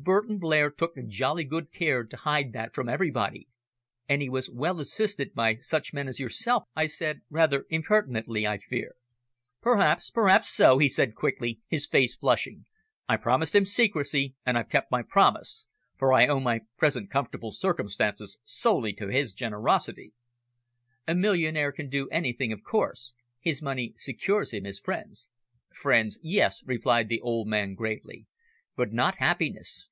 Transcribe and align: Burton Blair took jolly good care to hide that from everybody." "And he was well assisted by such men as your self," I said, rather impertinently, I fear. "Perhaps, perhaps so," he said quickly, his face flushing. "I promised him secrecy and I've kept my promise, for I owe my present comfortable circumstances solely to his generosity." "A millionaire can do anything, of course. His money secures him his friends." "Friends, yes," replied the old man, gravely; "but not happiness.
Burton 0.00 0.38
Blair 0.38 0.70
took 0.70 0.92
jolly 1.08 1.42
good 1.42 1.72
care 1.72 2.04
to 2.04 2.16
hide 2.18 2.52
that 2.52 2.72
from 2.72 2.88
everybody." 2.88 3.48
"And 4.08 4.22
he 4.22 4.28
was 4.28 4.48
well 4.48 4.78
assisted 4.78 5.34
by 5.34 5.56
such 5.56 5.92
men 5.92 6.06
as 6.06 6.20
your 6.20 6.28
self," 6.28 6.62
I 6.76 6.86
said, 6.86 7.22
rather 7.28 7.66
impertinently, 7.68 8.46
I 8.46 8.58
fear. 8.58 8.94
"Perhaps, 9.60 10.10
perhaps 10.10 10.50
so," 10.50 10.78
he 10.78 10.88
said 10.88 11.16
quickly, 11.16 11.62
his 11.66 11.88
face 11.88 12.14
flushing. 12.16 12.64
"I 13.08 13.16
promised 13.16 13.56
him 13.56 13.64
secrecy 13.64 14.36
and 14.46 14.56
I've 14.56 14.68
kept 14.68 14.92
my 14.92 15.02
promise, 15.02 15.66
for 15.96 16.12
I 16.12 16.28
owe 16.28 16.38
my 16.38 16.60
present 16.76 17.10
comfortable 17.10 17.50
circumstances 17.50 18.38
solely 18.44 18.92
to 18.92 19.08
his 19.08 19.34
generosity." 19.34 20.12
"A 21.08 21.14
millionaire 21.16 21.72
can 21.72 21.88
do 21.88 22.08
anything, 22.10 22.52
of 22.52 22.62
course. 22.62 23.14
His 23.40 23.60
money 23.60 23.94
secures 23.96 24.52
him 24.52 24.62
his 24.62 24.78
friends." 24.78 25.28
"Friends, 25.74 26.20
yes," 26.22 26.62
replied 26.64 27.08
the 27.08 27.20
old 27.20 27.48
man, 27.48 27.74
gravely; 27.74 28.26
"but 28.76 28.92
not 28.92 29.16
happiness. 29.16 29.90